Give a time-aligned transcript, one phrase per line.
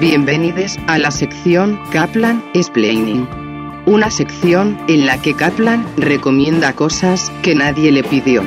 [0.00, 3.28] Bienvenidos a la sección Kaplan Explaining.
[3.84, 8.42] Una sección en la que Kaplan recomienda cosas que nadie le pidió.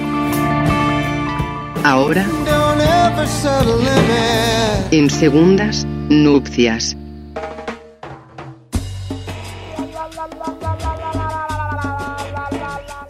[1.83, 2.25] Ahora,
[4.89, 6.97] en segundas nupcias.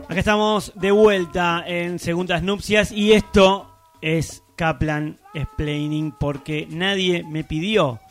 [0.10, 7.46] Acá estamos de vuelta en Segundas Nupcias y esto es Kaplan Explaining porque nadie me
[7.46, 8.02] pidió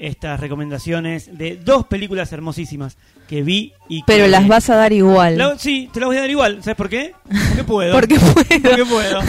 [0.00, 2.96] estas recomendaciones de dos películas hermosísimas
[3.28, 4.04] que vi y que...
[4.06, 5.36] Pero las vas a dar igual.
[5.38, 6.62] La- sí, te las voy a dar igual.
[6.62, 7.12] ¿Sabes por qué?
[7.48, 7.92] Porque puedo.
[8.00, 8.34] Porque puedo.
[8.62, 9.20] Porque puedo.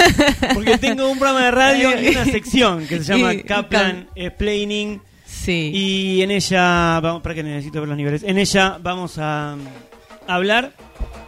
[0.54, 5.72] Porque tengo un programa de radio y una sección que se llama Kaplan Explaining Sí.
[5.74, 9.56] y en ella, vamos, para que necesito ver los niveles, en ella vamos a
[10.28, 10.72] hablar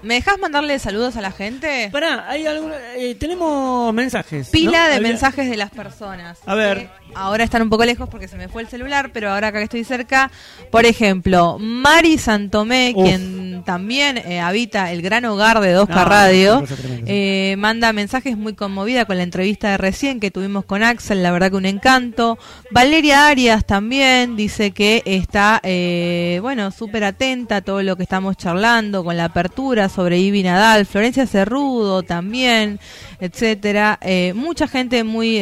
[0.02, 1.90] ¿Me dejas mandarle saludos a la gente?
[1.91, 4.49] Pará, hay alguna, eh, tenemos mensajes.
[4.49, 4.88] Pila ¿no?
[4.90, 6.40] de Había- mensajes de las personas.
[6.46, 6.77] A ver.
[6.80, 9.59] Que Ahora están un poco lejos porque se me fue el celular, pero ahora acá
[9.59, 10.32] que estoy cerca,
[10.71, 13.04] por ejemplo, Mari Santomé, Uf.
[13.05, 17.13] quien también eh, habita el gran hogar de Dosca Ah, Radio, una cosa tremenda, sí.
[17.15, 21.32] eh, manda mensajes muy conmovida con la entrevista de recién que tuvimos con Axel, la
[21.32, 22.40] verdad que un encanto.
[22.71, 28.37] Valeria Arias también dice que está, eh, bueno, súper atenta a todo lo que estamos
[28.37, 29.54] charlando, con la apertura
[29.89, 32.79] sobre Ibi Nadal, Florencia Cerrudo también,
[33.21, 33.97] etcétera.
[34.01, 35.41] Eh, mucha gente muy eh,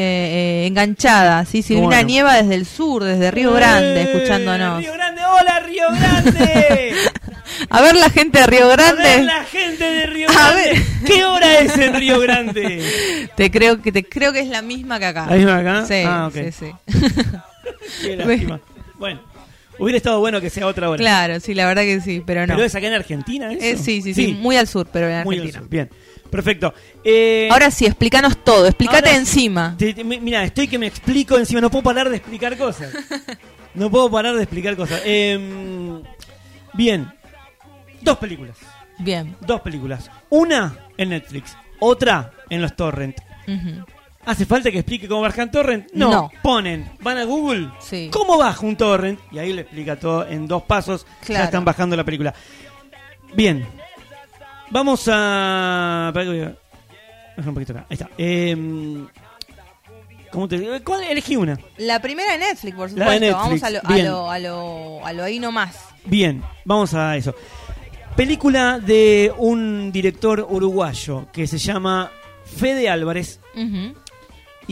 [0.64, 1.62] eh, enganchada, ¿sí?
[1.64, 2.04] Silvina Bueno.
[2.08, 4.12] Nieva desde el sur, desde Río Grande, ¡Eh!
[4.14, 4.80] escuchándonos.
[4.82, 6.94] Río Grande, hola Río Grande.
[7.70, 9.24] A ver la gente de Río A ver Grande.
[9.24, 10.62] la gente de Río A Grande.
[10.70, 10.82] ver.
[11.06, 13.30] ¿Qué hora es en Río Grande?
[13.36, 15.26] Te creo que te creo que es la misma que acá.
[15.30, 15.86] ¿La misma acá?
[15.88, 16.34] Sí, Ah, ok.
[16.36, 16.72] sí, sí.
[18.04, 18.60] Qué lástima.
[19.00, 19.20] Bueno,
[19.82, 20.98] hubiera estado bueno que sea otra hora.
[21.00, 22.54] Claro, sí, la verdad que sí, pero no.
[22.56, 23.62] Pero es acá en Argentina, ¿eso?
[23.64, 25.60] Eh, sí, sí, sí, muy al sur, pero en muy al Argentina.
[25.62, 25.70] sur.
[25.70, 25.90] Bien,
[26.30, 26.74] perfecto.
[27.04, 29.76] Eh, Ahora sí, explícanos todo, explícate encima.
[30.06, 32.94] Mira, estoy que me explico encima, no puedo parar de explicar cosas.
[33.74, 35.02] No puedo parar de explicar cosas.
[35.06, 36.02] Em,
[36.74, 37.08] bien,
[38.02, 38.58] dos películas.
[39.00, 39.34] Bien.
[39.40, 40.12] Dos películas.
[40.30, 43.18] Una en Netflix, otra en los torrent.
[43.48, 43.86] Ujú.
[44.26, 45.88] ¿Hace falta que explique cómo bajan torrent?
[45.94, 46.12] No.
[46.12, 46.32] No.
[46.44, 47.70] Ponen, van a Google.
[47.80, 48.10] Sí.
[48.12, 49.20] ¿Cómo baja un torrent?
[49.32, 51.06] Y ahí le explica todo en dos pasos.
[51.22, 51.46] Ya Claro.
[51.46, 52.34] están bajando la película.
[53.34, 53.66] Bien.
[54.70, 56.14] Vamos a.
[57.38, 57.86] un poquito acá.
[57.90, 58.10] Ahí está.
[58.18, 59.08] Em,
[60.32, 61.04] ¿Cómo te ¿Cuál?
[61.04, 61.58] Elegí una.
[61.78, 63.36] La primera de Netflix, por La de supuesto.
[63.38, 64.08] Vamos Netflix, a lo, a bien.
[64.08, 65.78] lo, a lo, a lo ahí nomás.
[66.06, 67.36] Bien, vamos a eso.
[68.16, 72.12] Película de un director uruguayo que se llama
[72.46, 73.94] Fede Álvarez Ujú.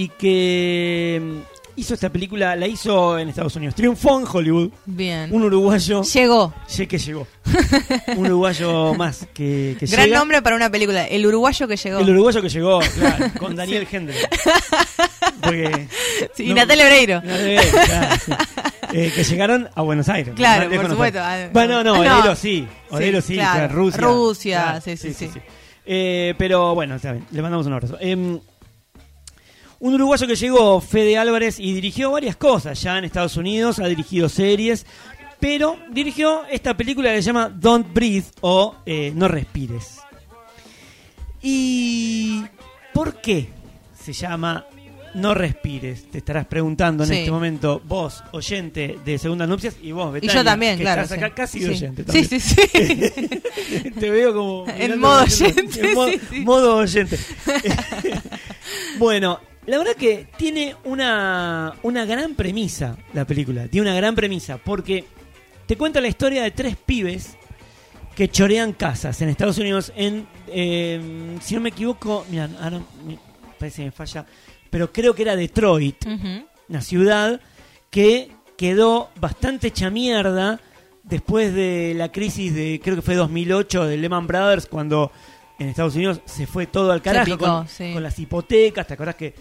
[0.02, 3.76] Y que mm, hizo esta película, la hizo en Estados Unidos.
[3.76, 4.70] Triunfó en Hollywood.
[4.86, 5.34] Bien.
[5.34, 6.04] Un uruguayo.
[6.04, 6.54] Llegó.
[6.68, 7.28] Sé que llegó.
[8.16, 10.20] Un uruguayo más que, que Gran llega.
[10.20, 11.06] nombre para una película.
[11.08, 12.00] El uruguayo que llegó.
[12.00, 14.16] El uruguayo que llegó, claro, con Daniel Hendler.
[15.42, 15.88] Porque.
[16.34, 17.16] Sí, y no- Natalia Oreiro.
[17.22, 18.32] Natalia Oreiro, claro, sí.
[18.94, 20.34] Eh, que llegaron a Buenos Aires.
[20.36, 21.20] Claro, por supuesto.
[21.22, 22.00] Ah, Bueno, no, no.
[22.00, 22.68] Oreiro sí.
[22.90, 23.74] Sí, Oreiro sí, claro.
[23.74, 24.02] Rusia.
[24.02, 25.30] Rusia, Claro, sí, sí, sí.
[25.86, 27.26] Eh, pero bueno, está bien.
[27.32, 27.98] Le mandamos un abrazo.
[28.00, 28.40] Em,
[29.80, 33.88] un uruguayo que llegó, Fede Álvarez, y dirigió varias cosas ya en Estados Unidos, ha
[33.88, 34.86] dirigido series,
[35.40, 40.00] pero dirigió esta película que se llama Don't Breathe o eh, No Respires.
[41.42, 42.44] ¿Y
[42.94, 43.48] por qué
[43.98, 44.66] se llama
[45.14, 46.12] No Respires?
[46.12, 47.16] Te estarás preguntando en Sí.
[47.20, 51.04] este momento, vos, oyente de Segundas Nupcias, y vos, Y Betania, yo también, que claro.
[51.04, 51.24] Estás sí.
[51.24, 51.66] acá casi Sí.
[51.70, 52.28] oyente Sí, también.
[52.28, 53.92] sí, sí.
[54.00, 54.66] Te veo como.
[54.78, 56.40] En modo oyente, en modo, sí, sí.
[56.42, 57.18] modo oyente.
[58.98, 59.40] bueno,
[59.70, 63.68] la verdad que tiene una, una gran premisa la película.
[63.68, 65.06] Tiene una gran premisa porque
[65.66, 67.36] te cuenta la historia de tres pibes
[68.16, 69.94] que chorean casas en Estados Unidos.
[69.96, 73.18] En, eh, si no me equivoco, mira, ahora me-
[73.58, 74.26] parece que me falla,
[74.70, 76.46] pero creo que era Detroit Ujú.
[76.70, 77.40] una ciudad
[77.90, 80.60] que quedó bastante hecha mierda
[81.04, 85.12] después de la crisis de, creo que fue 2008, de Lehman Brothers, cuando
[85.58, 87.92] en Estados Unidos se fue todo al carajo picó, con, sí.
[87.94, 88.86] con las hipotecas.
[88.88, 89.34] ¿Te acordás que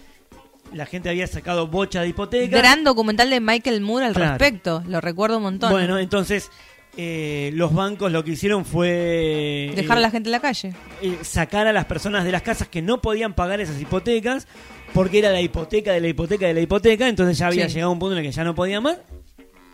[0.73, 2.49] la gente había sacado bocha de hipotecas?
[2.59, 4.29] Gran documental de Michael Moore al Claro.
[4.37, 4.83] respecto.
[4.87, 5.71] Lo recuerdo un montón.
[5.71, 6.49] Bueno, entonces
[6.97, 9.71] eh, los bancos lo que hicieron fue...
[9.75, 10.73] Dejar a eh, la gente en la calle.
[11.01, 14.47] eh, sacar a las personas de las casas que no podían pagar esas hipotecas
[14.93, 17.75] porque era la hipoteca de la hipoteca de la hipoteca, entonces ya había Sí.
[17.75, 18.97] llegado un punto en el que ya no podía más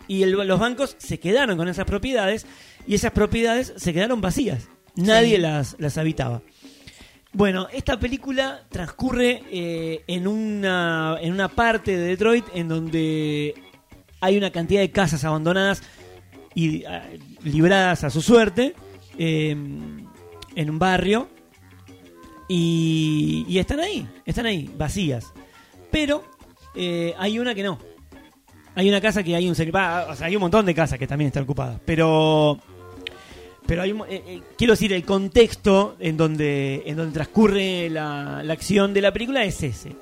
[0.08, 2.46] y el- los bancos se quedaron con esas propiedades
[2.86, 4.68] y esas propiedades se quedaron vacías.
[4.94, 5.42] Nadie Sí.
[5.42, 6.42] las, las habitaba.
[7.36, 13.54] Bueno, esta película transcurre eh, en, una, en una parte de Detroit en donde
[14.22, 15.82] hay una cantidad de casas abandonadas
[16.54, 17.04] y ah,
[17.44, 18.74] libradas a su suerte
[19.18, 21.28] eh, en un barrio
[22.48, 25.34] y, y están ahí, están ahí, vacías.
[25.90, 26.24] Pero
[26.74, 27.78] eh, hay una que no.
[28.74, 31.26] Hay una casa que hay un o sea, hay un montón de casas que también
[31.26, 32.58] están ocupadas, pero
[33.66, 38.52] pero hay eh, eh, quiero decir el contexto en donde en donde transcurre la, la
[38.52, 39.96] acción de la película es ese.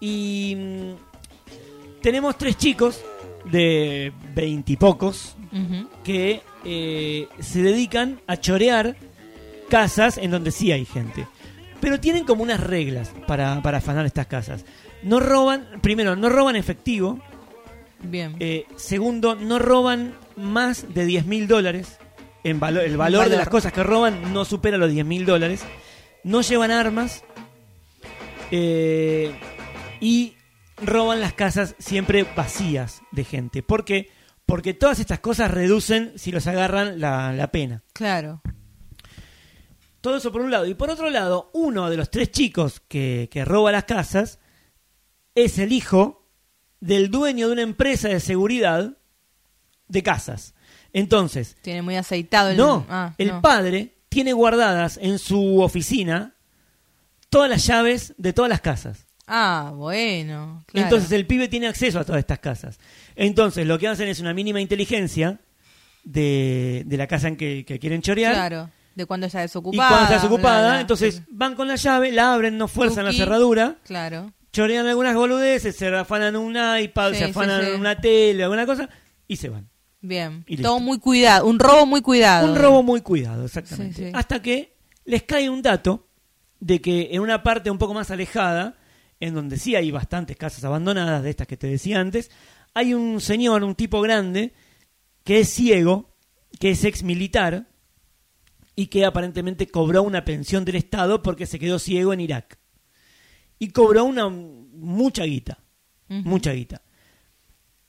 [0.00, 3.00] Y mm, tenemos tres chicos
[3.50, 5.34] de veintipocos
[6.04, 8.96] que eh, se dedican a chorear
[9.70, 11.26] casas en donde sí hay gente.
[11.80, 14.66] Pero tienen como unas reglas para, para afanar estas casas.
[15.02, 17.20] No roban, primero, no roban efectivo.
[18.02, 18.36] Bien.
[18.76, 21.98] segundo, no roban más de 10 mil dólares.
[22.44, 25.62] En valo- el valor, de las cosas que roban no supera los 10 mil dólares.
[26.24, 27.24] No llevan armas.
[28.50, 29.34] eh,
[30.00, 30.34] y
[30.82, 33.62] roban las casas siempre vacías de gente.
[33.62, 34.10] ¿Por qué?
[34.44, 37.82] Porque todas estas cosas reducen, si los agarran, la, la pena.
[37.92, 38.42] Claro.
[40.00, 40.66] Todo eso por un lado.
[40.66, 44.38] Y por otro lado, uno de los tres chicos que, que roba las casas
[45.34, 46.28] es el hijo
[46.78, 48.96] del dueño de una empresa de seguridad
[49.88, 50.54] de casas.
[50.98, 52.56] Entonces, Tiene muy aceitado el.
[52.56, 53.42] no, Ah, el no.
[53.42, 56.34] padre tiene guardadas en su oficina
[57.28, 59.06] todas las llaves de todas las casas.
[59.26, 60.64] Ah, bueno.
[60.66, 60.86] claro.
[60.86, 62.78] Entonces el pibe tiene acceso a todas estas casas.
[63.14, 65.38] Entonces lo que hacen es una mínima inteligencia
[66.04, 68.32] de, de la casa en que, que quieren chorear.
[68.32, 68.70] Claro.
[68.94, 69.88] De cuando está Y desocupada.
[69.88, 70.80] cuando está desocupada, bla, bla.
[70.80, 74.32] entonces van con la llave, la abren, no fuerzan la cerradura, Claro.
[74.52, 77.70] chorean algunas boludeces, se afanan un iPad, Sí, se sí, afanan sí.
[77.72, 78.88] una tele, alguna cosa,
[79.28, 79.68] y se van.
[80.00, 80.44] Bien.
[80.46, 80.58] Y.
[80.58, 81.46] Todo muy cuidado.
[81.46, 82.50] Un robo muy cuidado.
[82.50, 83.96] Un robo muy cuidado, exactamente.
[83.96, 84.10] Sí, sí.
[84.14, 86.08] Hasta que les cae un dato
[86.60, 88.76] de que en una parte un poco más alejada,
[89.20, 92.30] en donde sí hay bastantes casas abandonadas, de estas que te decía antes,
[92.74, 94.52] hay un señor, un tipo grande,
[95.24, 96.14] que es ciego,
[96.58, 97.66] que es ex militar,
[98.74, 102.58] y que aparentemente cobró una pensión del Estado porque se quedó ciego en Irak.
[103.58, 105.58] Y cobró una mucha guita,
[106.08, 106.82] mucha guita.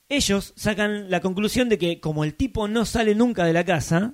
[0.10, 4.14] Ellos sacan la conclusión de que como el tipo no sale nunca de la casa,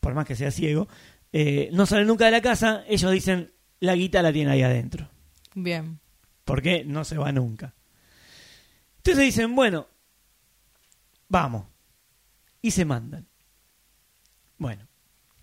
[0.00, 0.88] por más que sea ciego,
[1.32, 5.10] eh, no sale nunca de la casa, ellos dicen, la guita la tiene ahí adentro.
[5.54, 6.00] Bien.
[6.44, 7.74] Porque no se va nunca.
[8.96, 9.88] Entonces dicen, bueno,
[11.28, 11.66] vamos.
[12.62, 13.26] Y se mandan.
[14.58, 14.86] Bueno,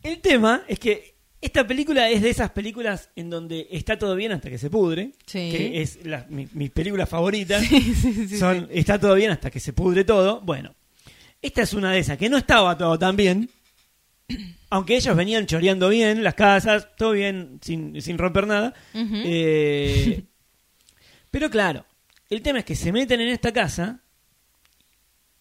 [0.03, 1.16] el tema es que
[1.47, 5.11] esta película es de esas películas en donde está todo bien hasta que se pudre,
[5.25, 5.49] Sí.
[5.51, 7.59] que es la, mi, mi película favorita.
[7.61, 10.41] Sí, sí, sí, Son, Está todo bien hasta que se pudre todo.
[10.41, 10.75] Bueno,
[11.41, 13.49] esta es una de esas que no estaba todo tan bien.
[14.69, 18.73] Aunque ellos venían choreando bien las casas, todo bien, sin, sin romper nada.
[18.93, 20.23] Eh,
[21.31, 21.85] pero claro,
[22.29, 24.01] el tema es que se meten en esta casa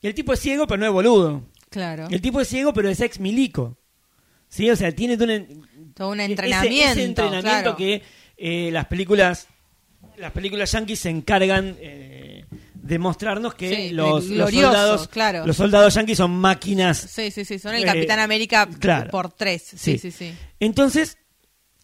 [0.00, 1.42] y el tipo es ciego, pero no es boludo.
[1.70, 2.06] Claro.
[2.10, 3.76] El tipo es ciego, pero es ex milico.
[4.48, 4.70] ¿Sí?
[4.70, 6.90] O sea, tiene todo un, Todo un ese- entrenamiento.
[6.93, 7.76] Ese, entrenamiento claro.
[7.76, 8.02] que
[8.37, 9.48] eh, las películas
[10.19, 15.46] las películas yankees se encargan eh, de mostrarnos que Sí, los, soldados claro.
[15.46, 16.96] los soldados yankees son máquinas.
[16.96, 17.58] Sí, sí, sí.
[17.58, 19.10] Son el Eh, Capitán América claro.
[19.10, 19.62] por tres.
[19.76, 19.98] Sí.
[19.98, 20.32] Sí, sí.
[20.58, 21.19] Entonces,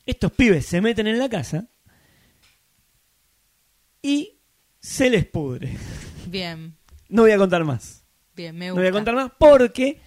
[0.06, 1.66] estos pibes se meten en la casa
[4.00, 4.38] y
[4.80, 5.76] se les pudre.
[6.26, 6.76] Bien.
[7.08, 8.04] No voy a contar más.
[8.34, 8.80] Bien, me No gusta.
[8.82, 10.00] voy a contar más porque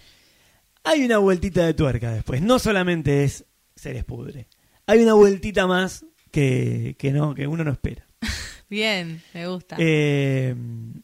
[0.85, 2.41] hay una vueltita de tuerca después.
[2.41, 3.45] No solamente es
[3.75, 4.47] se les pudre.
[4.87, 8.05] Hay una vueltita más que, que no, que uno no espera.
[8.69, 9.75] Bien, me gusta.
[9.79, 10.55] Eh,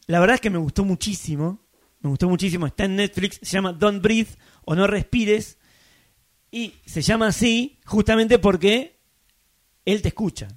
[0.06, 1.60] la verdad es que me gustó muchísimo.
[2.00, 2.66] Me gustó muchísimo.
[2.66, 3.38] Está en Netflix.
[3.42, 4.30] Se llama Don't Breathe
[4.64, 5.58] o No Respires.
[6.50, 8.98] Y se llama así justamente porque
[9.84, 10.48] él te escucha.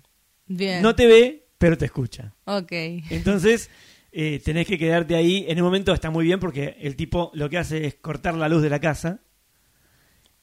[0.47, 0.81] Bien.
[0.81, 2.33] No te ve, pero te escucha.
[2.45, 2.71] Ok.
[3.09, 3.69] Entonces,
[4.17, 5.45] eh, tenés que quedarte ahí.
[5.49, 8.47] En un momento está muy bien porque el tipo lo que hace es cortar la
[8.47, 9.19] luz de la casa.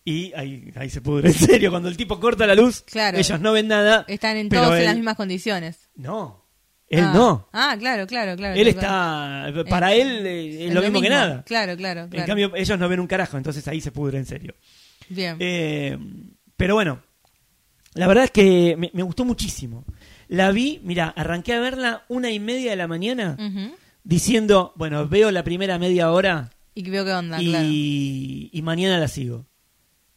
[0.05, 1.29] Y ahí, ahí se pudre.
[1.31, 3.17] En serio, cuando el tipo corta la luz, Claro.
[3.17, 4.05] ellos no ven nada.
[4.09, 5.89] Están en todos en las mismas condiciones.
[5.95, 6.43] No,
[6.87, 7.13] él ah.
[7.15, 7.49] no.
[7.55, 8.55] Ah, claro, claro, claro.
[8.55, 9.59] Él claro.
[9.59, 9.71] está.
[9.71, 11.43] Para Eh, él eh, es lo mismo, que nada.
[11.45, 14.55] Claro, claro, En cambio, ellos no ven un carajo, entonces ahí se pudre en serio.
[15.09, 15.39] Bien.
[15.41, 15.97] Eh,
[16.59, 17.03] pero bueno,
[17.95, 19.87] la verdad es que me, me gustó muchísimo.
[20.33, 23.37] La vi, mira, arranqué a verla una y media de la mañana
[24.03, 27.67] diciendo, bueno, veo la primera media hora Y veo qué onda, y, claro.
[27.71, 29.47] y mañana la sigo.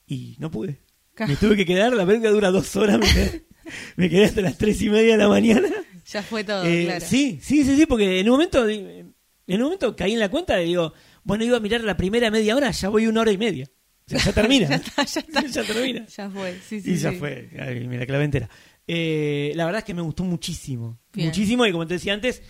[0.08, 0.80] Y no pude.
[1.28, 3.46] Me tuve que quedar, la película dura dos horas, me quedé,
[3.98, 5.68] me quedé hasta las tres y media de la mañana.
[6.08, 7.06] Ya fue todo, Eh, claro.
[7.06, 9.14] Sí, sí, sí, sí, porque en un momento en
[9.48, 10.94] un momento caí en la cuenta y digo,
[11.24, 13.70] bueno, iba a mirar la primera media hora, ya voy una hora y media.
[14.08, 14.68] O sea, ya termina.
[14.70, 15.42] Ya está, ya está.
[15.48, 16.06] Ya termina.
[16.08, 16.92] Ya fue, sí, sí.
[16.92, 17.50] y ya fue.
[17.60, 18.50] Ay, mira, clave entera.
[18.88, 20.98] Eh, la verdad es que me gustó muchísimo.
[21.14, 21.30] Bien.
[21.30, 22.42] Muchísimo y como te decía antes,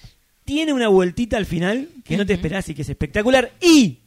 [0.44, 3.52] tiene una vueltita al final que no te esperás y que es espectacular.
[3.62, 4.00] Y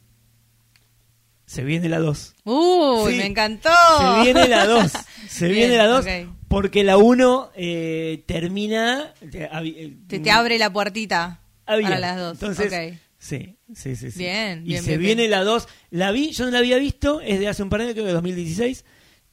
[1.45, 2.35] se viene la 2.
[2.43, 3.17] Uy, Sí.
[3.17, 3.69] me encantó.
[3.99, 4.91] Se viene la 2.
[5.27, 6.35] Se Bien, viene la 2 ok.
[6.47, 9.13] porque la 1 eh, termina...
[9.21, 11.87] eh, Te, te abre la puertita Ah, bien.
[11.89, 12.33] para las dos.
[12.33, 12.99] Entonces, Ok.
[13.19, 14.11] Sí, sí, sí.
[14.11, 14.19] sí.
[14.19, 15.31] Bien, Y bien, se bien, viene bien.
[15.31, 15.67] la 2.
[15.91, 18.05] La vi, yo no la había visto, es de hace un par de años, creo
[18.05, 18.85] que 2016.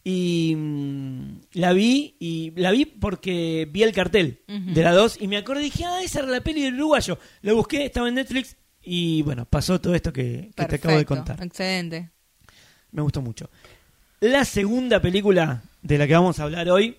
[0.08, 5.26] Y mm, la vi, y la vi porque vi el cartel de la 2 y
[5.26, 7.18] me acordé, dije, ah, esa era la peli del uruguayo.
[7.42, 11.04] Lo busqué, estaba en Netflix y bueno, pasó todo esto que, que te acabo de
[11.06, 11.42] contar.
[11.44, 12.10] Excelente.
[12.92, 13.50] Me gustó mucho.
[14.20, 16.96] La segunda película de la que vamos a hablar hoy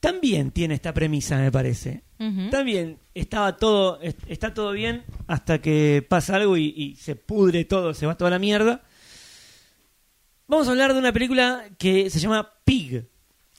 [0.00, 2.02] también tiene esta premisa, me parece.
[2.50, 7.64] También estaba todo, est- está todo bien hasta que pasa algo y, y se pudre
[7.64, 8.82] todo, se va toda la mierda.
[10.46, 13.04] Vamos a hablar de una película que se llama Pig,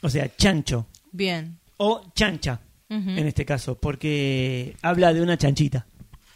[0.02, 1.58] o sea, chancho, Bien.
[1.78, 2.60] o chancha
[2.90, 5.88] en este caso, porque habla de una chanchita.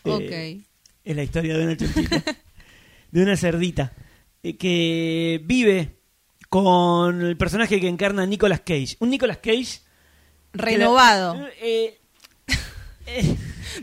[0.03, 0.21] Ok.
[0.21, 0.61] Eh,
[1.03, 2.23] es la historia de una chanchita,
[3.11, 3.93] de una cerdita,
[4.41, 5.97] eh, que vive
[6.49, 8.95] con el personaje que encarna Nicolas Cage.
[8.99, 9.81] Un Nicolas Cage...
[10.53, 11.47] la- Renovado.
[11.61, 11.99] eh,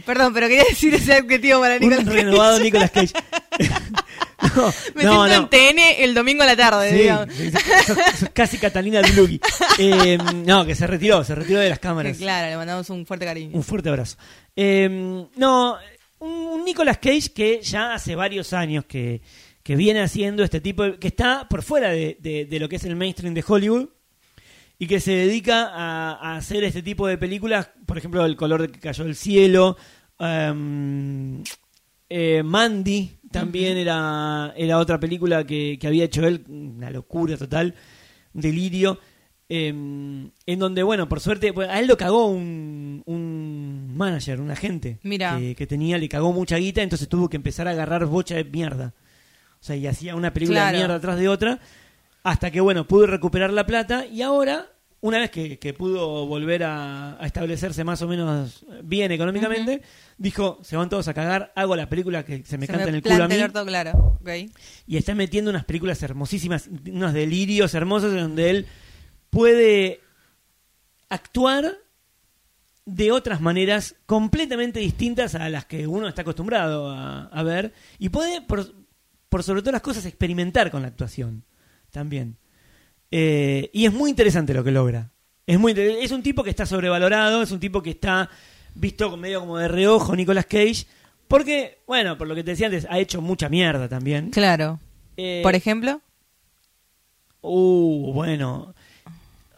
[0.04, 2.00] Perdón, pero quería decir ese adjetivo para Nicolás.
[2.00, 3.12] un renovado Nicolas Cage.
[4.56, 5.34] no, Me no, siento no.
[5.34, 7.34] en TN el domingo a la tarde, Sí, digamos.
[7.34, 7.50] sí,
[8.32, 9.40] casi Catalina Dlugi.
[9.78, 12.16] Eh, no, que se retiró, se retiró de las cámaras.
[12.16, 13.50] Claro, le mandamos un fuerte cariño.
[13.56, 14.16] Un fuerte abrazo.
[14.54, 14.88] Eh,
[15.36, 15.76] no,
[16.20, 19.20] un, Nicolas Cage que ya hace varios años que,
[19.64, 22.76] que viene haciendo este tipo, de- que está por fuera de, de- de lo que
[22.76, 23.88] es el mainstream de Hollywood
[24.78, 28.62] y que se dedica a, a hacer este tipo de películas, por ejemplo, El color
[28.62, 29.76] de que cayó el cielo,
[30.20, 31.42] em,
[32.08, 37.74] eh, Mandy también era, era otra película que, que había hecho él, una locura total,
[38.32, 38.98] un delirio,
[39.48, 44.98] em, en donde, bueno, por suerte, a él lo cagó un, un manager, un agente
[45.02, 45.36] Mira.
[45.38, 48.44] Que, que tenía, le cagó mucha guita, entonces tuvo que empezar a agarrar bocha de
[48.44, 48.94] mierda.
[49.60, 50.72] O sea, y hacía una película Claro.
[50.72, 51.58] de mierda atrás de otra,
[52.22, 54.66] hasta que, bueno, pudo recuperar la plata y ahora,
[55.04, 59.82] una vez que, que pudo volver a, a establecerse más o menos bien económicamente,
[60.16, 62.88] dijo, se van todos a cagar, hago la película que se me Se canta me
[62.88, 63.34] en el culo a mí.
[63.34, 64.18] el orto claro.
[64.86, 68.66] Y está metiendo unas películas hermosísimas, unos delirios hermosos en donde él
[69.28, 70.00] puede
[71.10, 71.76] actuar
[72.86, 78.08] de otras maneras completamente distintas a las que uno está acostumbrado a, a ver y
[78.08, 78.74] puede, por,
[79.28, 81.44] por sobre todas las cosas, experimentar con la actuación
[81.90, 82.38] también.
[83.10, 85.10] Eh, y es muy interesante lo que logra.
[85.46, 88.30] Es, muy, es un tipo que está sobrevalorado, es un tipo que está
[88.74, 90.86] visto medio como de reojo, Nicolas Cage,
[91.28, 94.30] porque, bueno, por lo que te decía antes, ha hecho mucha mierda también.
[94.30, 94.80] Claro.
[95.16, 96.00] Eh, Por ejemplo.
[97.40, 98.74] Uh, bueno.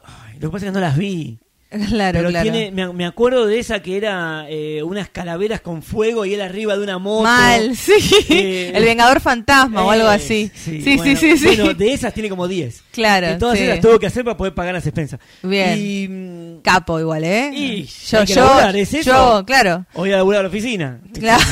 [0.03, 1.39] Ay, lo que pasa es que no las vi.
[1.89, 2.51] Claro, pero claro.
[2.51, 6.41] tiene, me, me acuerdo de esa que era eh, unas calaveras con fuego y él
[6.41, 7.25] arriba de una moto.
[7.25, 7.93] Mal, sí.
[8.31, 10.51] Eh, el Vengador Fantasma o algo Eh, así.
[10.55, 11.45] Sí, sí, bueno, sí, sí.
[11.47, 12.85] Bueno, de esas tiene como 10.
[12.93, 13.65] Claro, Que todas sí.
[13.65, 15.19] esas tuvo que hacer para poder pagar las expensas.
[15.43, 15.75] Bien.
[15.77, 16.61] Y.
[16.63, 17.51] Capo igual, ¿eh?
[17.53, 19.11] Y yo, yo, laburar, ¿es eso?
[19.11, 19.85] yo, claro.
[19.95, 21.01] Voy a laburar a la oficina.
[21.19, 21.43] Claro,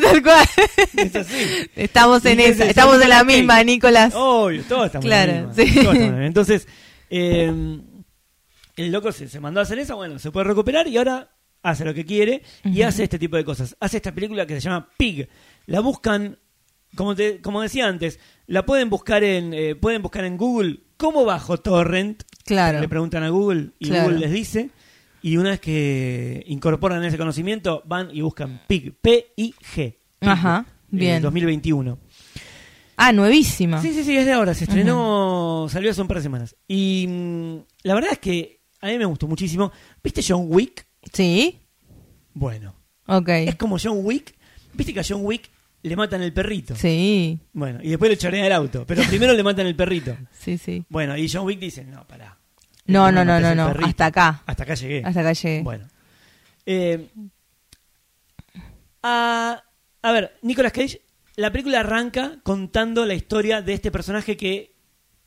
[0.02, 0.46] tal cual.
[0.96, 1.34] Es así.
[1.76, 3.62] Estamos en Y esa, es estamos en la misma.
[3.64, 4.12] Nicolás.
[4.16, 5.78] Obvio, todos estamos en la Claro, misma, sí.
[5.78, 6.26] en la misma.
[6.26, 6.66] Entonces,
[7.10, 7.78] eh,
[8.78, 11.30] el loco se, se mandó a hacer eso, bueno, se puede recuperar y ahora
[11.62, 13.76] hace lo que quiere y hace este tipo de cosas.
[13.80, 15.28] Hace esta película que se llama Pig.
[15.66, 16.38] La buscan,
[16.94, 21.24] como, te, como decía antes, la pueden buscar en eh, pueden buscar en Google cómo
[21.24, 22.22] bajo torrent.
[22.44, 22.80] Claro.
[22.80, 24.04] Le preguntan a Google y Claro.
[24.04, 24.70] Google les dice.
[25.20, 28.94] Y una vez que incorporan ese conocimiento, van y buscan Pig.
[29.00, 29.96] P-I-G.
[30.20, 31.20] Ajá, bien.
[31.20, 31.98] 2021.
[32.96, 33.82] Ah, nuevísima.
[33.82, 34.54] Sí, sí, sí, es de ahora.
[34.54, 36.56] Se estrenó, salió hace un par de semanas.
[36.68, 39.72] Y mm, la verdad es que a mí me gustó muchísimo.
[40.02, 40.86] ¿Viste John Wick?
[41.12, 41.60] Sí.
[42.34, 42.74] Bueno,
[43.06, 43.28] Ok.
[43.30, 44.34] es como John Wick.
[44.74, 45.50] ¿Viste que a John Wick
[45.82, 46.76] le matan el perrito?
[46.76, 47.38] Sí.
[47.52, 48.84] Bueno, y después le chorean el auto.
[48.86, 50.16] Pero primero le matan el perrito.
[50.38, 50.84] Sí, sí.
[50.88, 52.38] Bueno, y John Wick dice, no, pará.
[52.86, 53.74] No, me no, no, no, no.
[53.84, 54.42] Hasta acá.
[54.46, 55.02] Hasta acá llegué.
[55.04, 55.62] Hasta acá llegué.
[55.62, 55.86] Bueno.
[56.64, 57.08] Eh,
[59.02, 59.62] a,
[60.02, 61.02] a ver, Nicolas Cage,
[61.36, 64.74] la película arranca contando la historia de este personaje que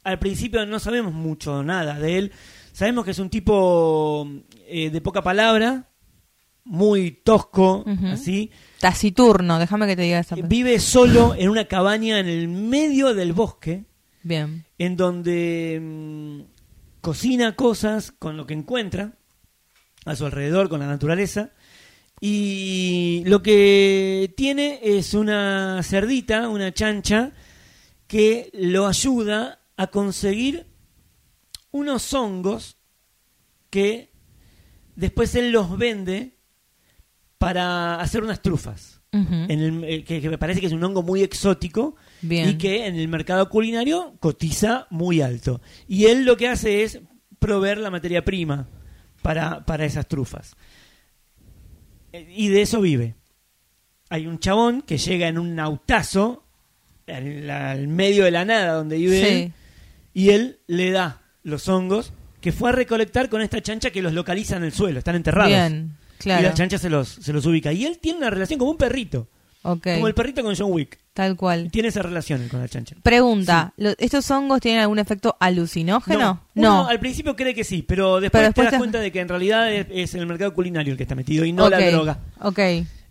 [0.03, 2.31] al principio no sabemos mucho, nada de él.
[2.74, 4.28] Sabemos que es un tipo
[4.68, 5.90] eh, de poca palabra,
[6.63, 8.51] muy tosco, así.
[8.80, 10.36] Taciturno, déjame que te diga esa.
[10.36, 13.86] Eh, Vive solo en una cabaña en el medio del bosque,
[14.24, 14.66] Bien.
[14.78, 16.42] en donde mm,
[17.01, 19.13] cocina cosas con lo que encuentra
[20.06, 21.51] a su alrededor, con la naturaleza.
[22.20, 27.32] Y lo que tiene es una cerdita, una chancha,
[28.08, 30.68] que lo ayuda a conseguir
[31.72, 32.78] unos hongos
[33.70, 34.12] que
[34.96, 36.38] después él los vende
[37.38, 39.01] para hacer unas trufas.
[39.13, 39.34] Ujú.
[39.34, 42.50] En el- eh, que, que me parece que es un hongo muy exótico Bien.
[42.50, 45.60] y que en el mercado culinario cotiza muy alto.
[45.88, 47.01] Y él lo que hace es
[47.40, 48.70] proveer la materia prima
[49.22, 50.56] para, para esas trufas.
[52.13, 53.16] Eh, Y de eso vive.
[54.10, 56.46] hay un chabón que llega en un autazo
[57.08, 59.54] al, al medio de la nada donde vive él,
[60.13, 64.14] y él le da los hongos que fue a recolectar con esta chancha que los
[64.14, 65.50] localiza en el suelo, están enterrados.
[65.50, 66.44] Bien, Y claro.
[66.50, 67.72] la chancha se los, se los ubica.
[67.72, 69.28] Y él tiene una relación como un perrito,
[69.64, 70.98] Ok, como el perrito con John Wick.
[71.14, 71.70] tal cual.
[71.72, 72.96] Tiene esa relación con la chancha.
[73.04, 76.42] Pregunta, ¿lo- ¿estos hongos tienen algún efecto alucinógeno?
[76.56, 79.20] Uno al principio cree que sí, pero después, Pero después te das cuenta de que
[79.20, 82.18] en realidad es, es el mercado culinario el que está metido y no la droga.
[82.40, 82.60] Ok,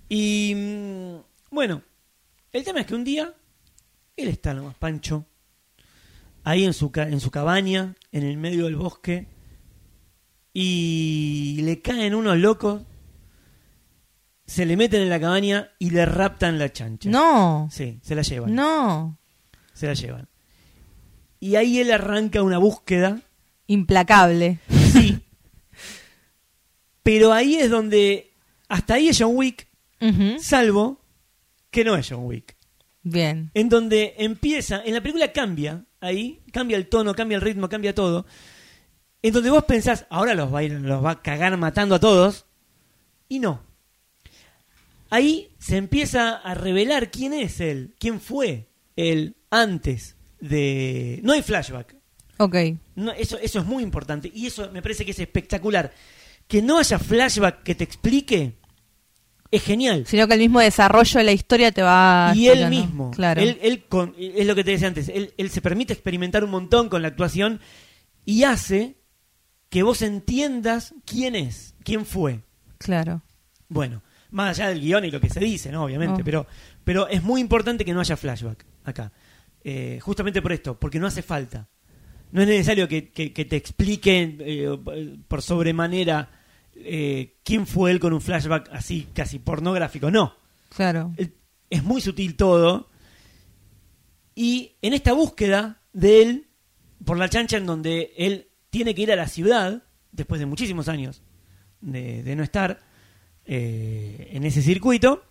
[0.09, 1.15] Y mm,
[1.55, 1.83] bueno,
[2.53, 3.33] el tema es que un día
[4.17, 5.25] él está nomás pancho,
[6.51, 9.27] ahí en su, en su cabaña, en el medio del bosque,
[10.53, 12.83] y le caen unos locos,
[14.47, 17.09] se le meten en la cabaña y le raptan la chancha.
[17.09, 18.55] no, Sí, se la llevan.
[18.55, 19.19] no,
[19.73, 20.29] Se la llevan.
[21.39, 23.21] Y ahí él arranca una búsqueda.
[23.67, 24.59] implacable.
[24.93, 25.21] Sí.
[27.03, 28.33] Pero ahí es donde.
[28.69, 29.67] Hasta ahí es John Wick,
[30.41, 31.01] salvo
[31.71, 32.57] que no es John Wick.
[33.03, 34.83] Bien, En donde empieza.
[34.85, 35.85] En la película cambia.
[36.01, 36.41] Ahí.
[36.53, 38.27] Cambia el tono, cambia el ritmo, cambia todo.
[39.23, 42.01] En donde vos pensás, ahora los va a, ir- los va a cagar matando a
[42.01, 42.47] todos.
[43.29, 43.63] Y no.
[45.11, 51.21] Ahí se empieza a revelar quién es él, quién fue él antes de...
[51.25, 51.97] No hay flashback.
[52.39, 52.57] ok,
[52.95, 55.93] No, eso, eso es muy importante y eso me parece que es espectacular.
[56.47, 58.57] Que no haya flashback que te explique
[59.51, 60.05] es genial.
[60.07, 62.33] sino que el mismo desarrollo de la historia te va...
[62.35, 63.41] y él mismo, claro.
[63.41, 66.51] él, él con- es lo que te decía antes, él, él se permite experimentar un
[66.51, 67.61] montón con la actuación
[68.25, 68.97] y hace
[69.69, 72.41] que vos entiendas quién es, quién fue.
[72.79, 73.23] Claro,
[73.69, 75.85] Bueno, más allá del guion y lo que se dice, ¿no?
[75.85, 76.25] Obviamente, Oh.
[76.25, 76.47] pero,
[76.85, 79.13] pero es muy importante que no haya flashback acá.
[79.63, 81.69] Eh, justamente por esto, porque no hace falta.
[82.33, 84.69] No es necesario que, que- que te expliquen eh,
[85.29, 86.31] por sobremanera
[86.85, 90.11] eh, quién fue él con un flashback así, casi pornográfico.
[90.11, 90.35] No.
[90.75, 91.13] claro.
[91.71, 92.89] Es muy sutil todo.
[94.35, 96.47] Y en esta búsqueda de él
[97.05, 100.89] por la chancha, en donde él tiene que ir a la ciudad, después de muchísimos
[100.89, 101.23] años
[101.81, 102.81] de, de no estar
[103.47, 105.25] eh, en ese circuito,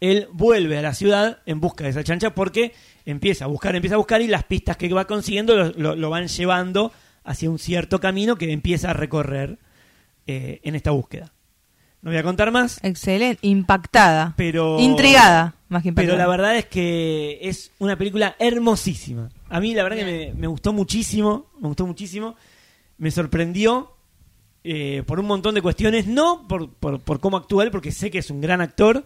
[0.00, 2.72] él vuelve a la ciudad en busca de esa chancha porque
[3.04, 6.10] empieza a buscar, empieza a buscar y las pistas que va consiguiendo lo, lo- lo
[6.10, 6.92] van llevando
[7.24, 9.58] hacia un cierto camino que empieza a recorrer
[10.28, 11.32] eh, en esta búsqueda.
[12.00, 14.34] No voy a contar más, Excelente, impactada.
[14.36, 14.78] pero...
[14.78, 16.16] Intrigada, más que impactada.
[16.16, 19.30] Pero la verdad es que es una película hermosísima.
[19.48, 22.36] A mí la verdad que me, me gustó muchísimo, me gustó muchísimo.
[22.98, 23.96] Me sorprendió
[24.64, 28.10] eh, por un montón de cuestiones, no por, por, por cómo actúa él, porque sé
[28.10, 29.04] que es un gran actor,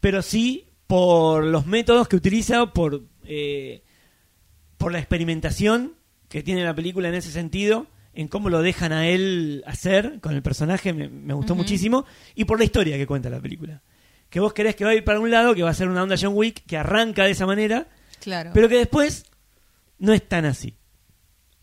[0.00, 3.82] pero sí por los métodos que utiliza, por, eh,
[4.76, 5.94] por la experimentación
[6.28, 7.86] que tiene la película en ese sentido,
[8.20, 12.04] en cómo lo dejan a él hacer con el personaje, me, me gustó muchísimo,
[12.34, 13.82] y por la historia que cuenta la película.
[14.28, 16.02] Que vos querés que va a ir para un lado, que va a ser una
[16.02, 17.88] onda John Wick, que arranca de esa manera,
[18.20, 18.50] Claro.
[18.54, 19.24] pero que después
[19.98, 20.74] no es tan así.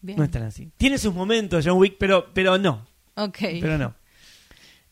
[0.01, 0.17] Bien.
[0.17, 0.71] No es tan así.
[0.77, 2.87] Tiene sus momentos John Wick, pero, pero no.
[3.15, 3.37] Ok.
[3.61, 3.95] Pero no.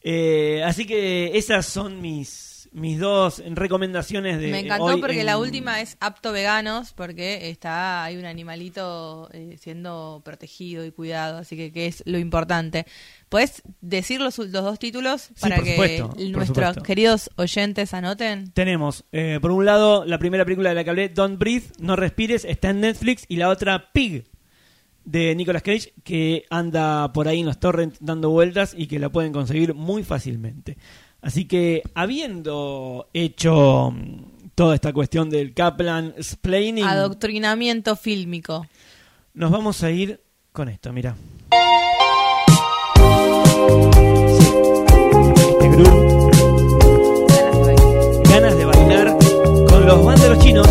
[0.02, 5.26] Eh, así que esas son mis, mis dos recomendaciones de Me encantó hoy porque en-
[5.26, 11.38] la última es apto veganos porque está hay un animalito eh, siendo protegido y cuidado,
[11.38, 12.86] así que que es lo importante.
[13.30, 16.84] ¿Puedes decir los, los dos títulos para que supuesto, nuestros supuesto.
[16.84, 18.52] queridos oyentes anoten?
[18.52, 21.96] Tenemos, eh, por un lado, la primera película de la que hablé, Don't Breathe, No
[21.96, 24.26] Respires, está en Netflix, y la otra, Pig,
[25.06, 29.10] de Nicolas Cage, que anda por ahí en los torrents dando vueltas y que la
[29.10, 30.78] pueden conseguir muy fácilmente.
[31.26, 38.68] Así que, habiendo hecho mm, toda esta cuestión del Kaplan Splaining, Adoctrinamiento fílmico.
[39.34, 41.16] nos vamos a ir con esto, mira.
[45.50, 46.30] Este groove
[48.30, 49.18] ganas de bailar
[49.68, 50.68] con los banderos chinos,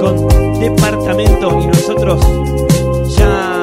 [0.00, 3.62] con departamento y nosotros ya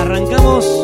[0.00, 0.81] arrancamos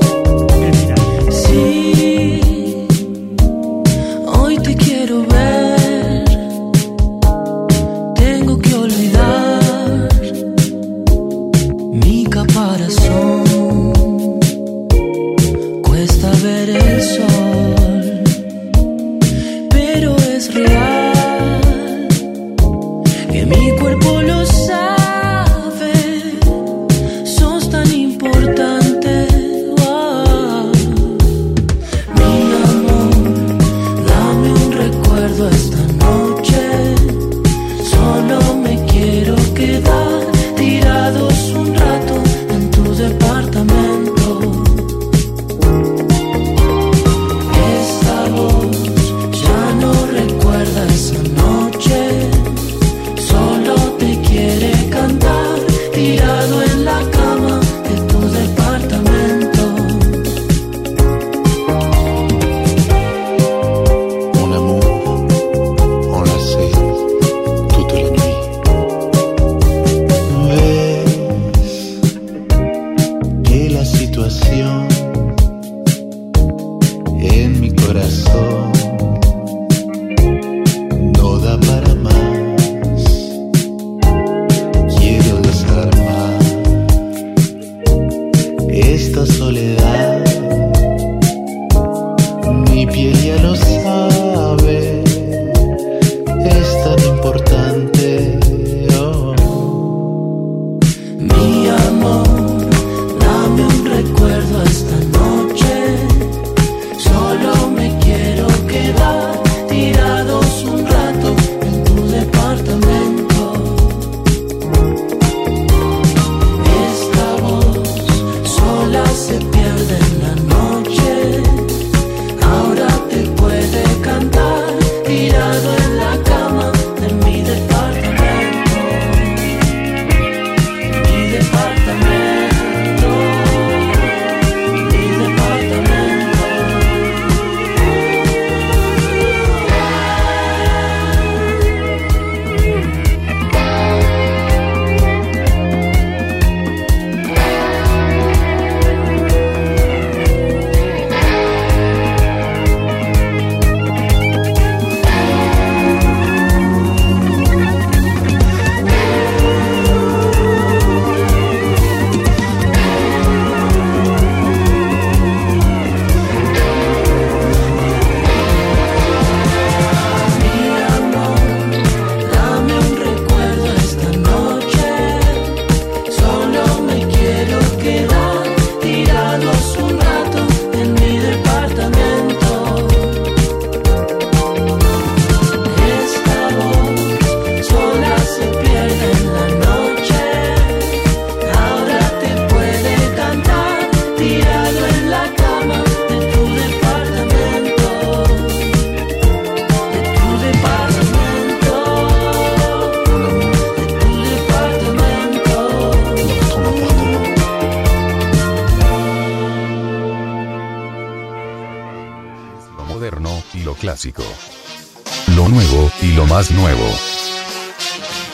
[215.34, 216.84] Lo nuevo, y lo más nuevo.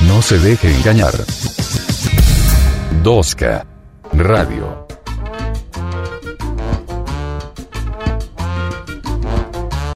[0.01, 1.15] No se deje engañar.
[3.03, 3.65] 2K.
[4.13, 4.84] Radio.